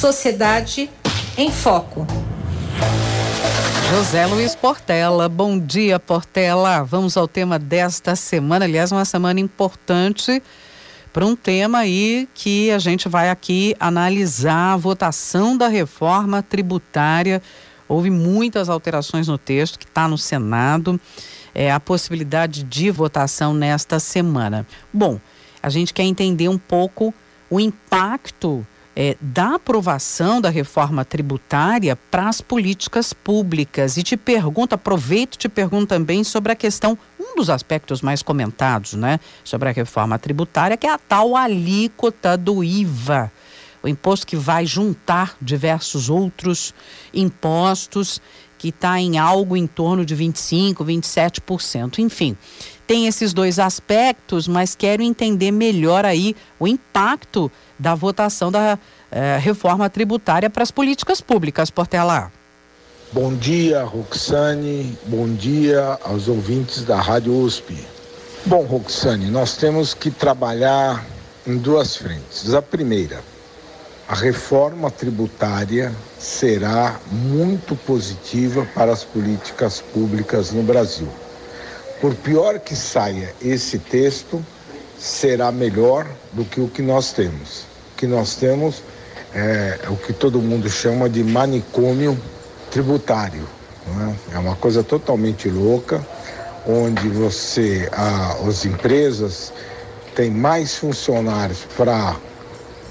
[0.00, 0.88] Sociedade
[1.36, 2.06] em Foco.
[3.90, 6.82] José Luiz Portela, bom dia Portela.
[6.82, 10.42] Vamos ao tema desta semana, aliás, uma semana importante
[11.12, 17.42] para um tema aí que a gente vai aqui analisar a votação da reforma tributária.
[17.86, 20.98] Houve muitas alterações no texto que está no Senado,
[21.54, 24.66] é, a possibilidade de votação nesta semana.
[24.90, 25.20] Bom,
[25.62, 27.12] a gente quer entender um pouco
[27.50, 33.96] o impacto é, da aprovação da reforma tributária para as políticas públicas.
[33.96, 38.22] E te pergunto, aproveito e te pergunto também sobre a questão, um dos aspectos mais
[38.22, 43.30] comentados, né, sobre a reforma tributária, que é a tal alíquota do IVA.
[43.82, 46.74] O imposto que vai juntar diversos outros
[47.14, 48.20] impostos,
[48.58, 51.98] que está em algo em torno de 25%, 27%.
[52.00, 52.36] Enfim,
[52.90, 58.76] tem esses dois aspectos, mas quero entender melhor aí o impacto da votação da
[59.12, 62.32] eh, reforma tributária para as políticas públicas, Portela.
[63.12, 64.98] Bom dia, Roxane.
[65.06, 67.78] Bom dia aos ouvintes da Rádio USP.
[68.44, 71.06] Bom, Roxane, nós temos que trabalhar
[71.46, 72.52] em duas frentes.
[72.52, 73.22] A primeira,
[74.08, 81.08] a reforma tributária será muito positiva para as políticas públicas no Brasil.
[82.00, 84.44] Por pior que saia esse texto,
[84.98, 87.70] será melhor do que o que nós temos
[88.00, 88.82] que nós temos
[89.34, 92.18] é, o que todo mundo chama de manicômio
[92.70, 93.46] tributário.
[94.32, 94.36] É?
[94.36, 94.38] é?
[94.38, 96.04] uma coisa totalmente louca,
[96.66, 99.52] onde você, as empresas
[100.14, 102.16] têm mais funcionários para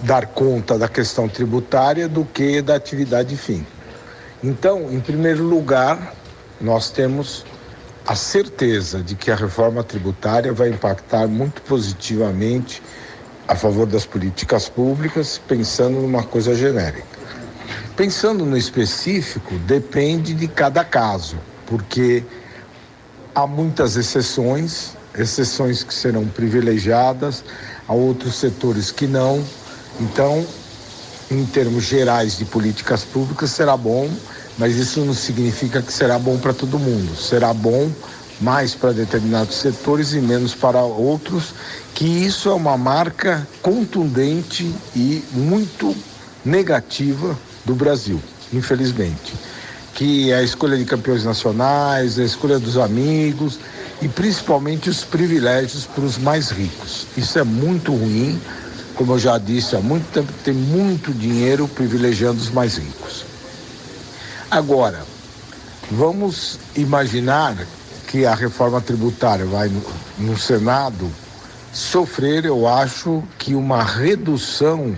[0.03, 3.65] dar conta da questão tributária do que da atividade fim.
[4.43, 6.13] Então, em primeiro lugar,
[6.61, 7.43] nós temos
[8.09, 12.81] a certeza de que a reforma tributária vai impactar muito positivamente
[13.47, 17.05] a favor das políticas públicas, pensando numa coisa genérica.
[17.95, 22.23] Pensando no específico, depende de cada caso, porque
[23.35, 27.43] há muitas exceções, exceções que serão privilegiadas,
[27.87, 29.45] há outros setores que não.
[29.99, 30.47] Então,
[31.29, 34.09] em termos gerais de políticas públicas, será bom,
[34.59, 37.15] mas isso não significa que será bom para todo mundo.
[37.15, 37.89] Será bom
[38.41, 41.53] mais para determinados setores e menos para outros,
[41.95, 45.95] que isso é uma marca contundente e muito
[46.43, 48.21] negativa do Brasil,
[48.53, 49.33] infelizmente.
[49.93, 53.59] Que é a escolha de campeões nacionais, a escolha dos amigos
[54.01, 57.07] e principalmente os privilégios para os mais ricos.
[57.17, 58.39] Isso é muito ruim,
[58.95, 63.28] como eu já disse há muito tempo, tem muito dinheiro privilegiando os mais ricos.
[64.51, 65.05] Agora,
[65.91, 67.55] vamos imaginar
[68.07, 69.83] que a reforma tributária vai no,
[70.17, 71.07] no Senado
[71.71, 74.95] sofrer, eu acho, que uma redução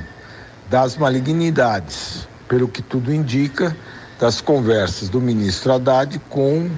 [0.70, 3.76] das malignidades, pelo que tudo indica,
[4.18, 6.70] das conversas do ministro Haddad com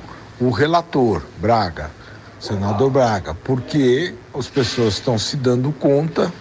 [0.41, 1.91] o relator Braga,
[2.39, 6.33] senador Braga, porque as pessoas estão se dando conta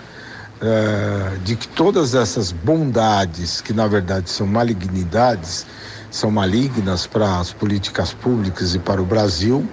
[0.62, 5.66] uh, de que todas essas bondades, que na verdade são malignidades,
[6.12, 9.67] são malignas para as políticas públicas e para o Brasil,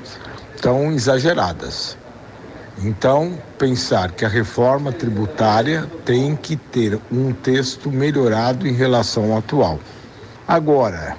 [0.61, 1.97] tão exageradas.
[2.81, 9.39] Então, pensar que a reforma tributária tem que ter um texto melhorado em relação ao
[9.39, 9.79] atual.
[10.47, 11.17] Agora,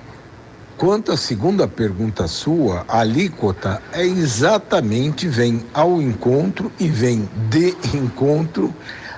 [0.78, 7.76] quanto à segunda pergunta sua, a alíquota é exatamente vem ao encontro e vem de
[7.94, 8.74] encontro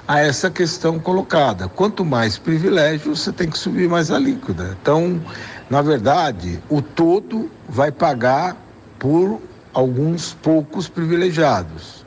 [0.06, 1.68] a essa questão colocada.
[1.68, 4.76] Quanto mais privilégio, você tem que subir mais a alíquota.
[4.82, 5.22] Então,
[5.72, 8.54] na verdade, o todo vai pagar
[8.98, 9.40] por
[9.72, 12.04] alguns poucos privilegiados.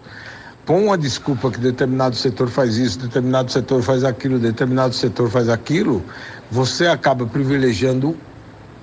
[0.67, 5.49] Com a desculpa que determinado setor faz isso, determinado setor faz aquilo, determinado setor faz
[5.49, 6.03] aquilo,
[6.51, 8.15] você acaba privilegiando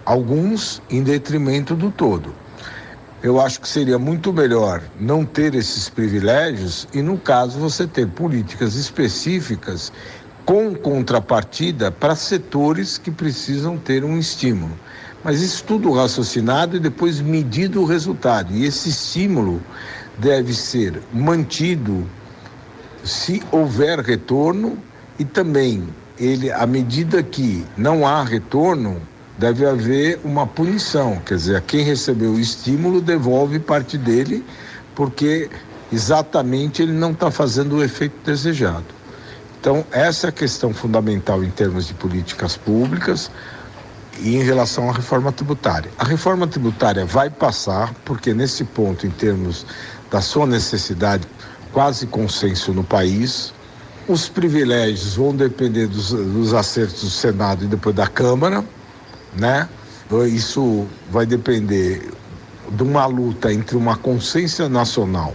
[0.04, 2.34] alguns em detrimento do todo.
[3.22, 8.08] Eu acho que seria muito melhor não ter esses privilégios e, no caso, você ter
[8.08, 9.92] políticas específicas
[10.44, 14.72] com contrapartida para setores que precisam ter um estímulo.
[15.24, 18.52] Mas isso tudo raciocinado e depois medido o resultado.
[18.52, 19.62] E esse estímulo
[20.18, 22.06] deve ser mantido
[23.04, 24.76] se houver retorno
[25.18, 29.00] e também ele à medida que não há retorno
[29.38, 34.44] deve haver uma punição, quer dizer, quem recebeu o estímulo devolve parte dele
[34.94, 35.48] porque
[35.92, 39.01] exatamente ele não está fazendo o efeito desejado.
[39.62, 43.30] Então, essa é a questão fundamental em termos de políticas públicas
[44.18, 45.88] e em relação à reforma tributária.
[45.98, 49.64] A reforma tributária vai passar, porque nesse ponto, em termos
[50.10, 51.28] da sua necessidade,
[51.72, 53.54] quase consenso no país,
[54.08, 58.64] Os privilégios vão depender dos, dos acertos do Senado e depois da Câmara,
[59.38, 59.68] né?
[60.28, 62.10] Isso vai depender
[62.68, 65.34] de uma luta entre uma consciência nacional,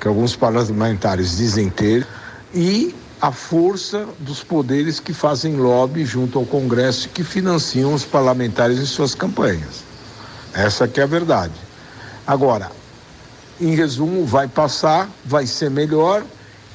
[0.00, 2.06] que alguns parlamentares dizem ter,
[2.54, 8.04] e a força dos poderes que fazem lobby junto ao Congresso e que financiam os
[8.04, 9.84] parlamentares em suas campanhas.
[10.52, 11.54] Essa que é a verdade.
[12.26, 12.70] Agora,
[13.60, 16.22] em resumo, vai passar, vai ser melhor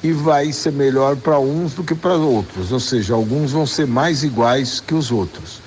[0.02, 3.86] e vai ser melhor para uns do que para outros, ou seja, alguns vão ser
[3.86, 5.60] mais iguais que os outros.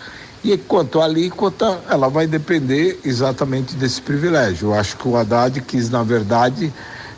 [0.43, 4.69] E quanto à alíquota, ela vai depender exatamente desse privilégio.
[4.69, 6.71] Eu acho que o Haddad quis, na verdade,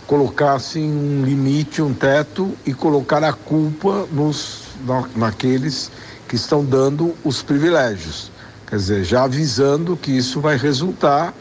[0.07, 5.91] colocar assim, um limite, um teto e colocar a culpa nos, na, naqueles
[6.27, 8.31] que estão dando os privilégios.
[8.65, 11.33] Quer dizer, já avisando que isso vai resultar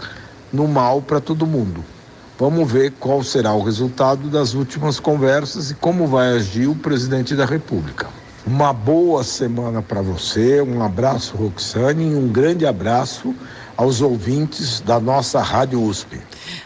[0.52, 1.84] no mal para todo mundo.
[2.38, 7.34] Vamos ver qual será o resultado das últimas conversas e como vai agir o presidente
[7.34, 8.08] da República.
[8.46, 13.34] Uma boa semana para você, um abraço, Roxane, e um grande abraço
[13.76, 16.20] aos ouvintes da nossa Rádio USP.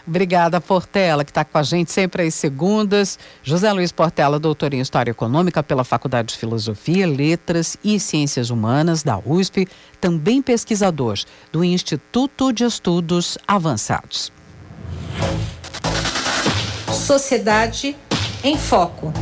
[0.07, 3.19] Obrigada, Portela, que está com a gente sempre às segundas.
[3.43, 9.03] José Luiz Portela, doutor em História Econômica pela Faculdade de Filosofia, Letras e Ciências Humanas
[9.03, 9.67] da USP,
[9.99, 11.19] também pesquisador
[11.51, 14.31] do Instituto de Estudos Avançados.
[16.91, 17.95] Sociedade
[18.43, 19.13] em Foco.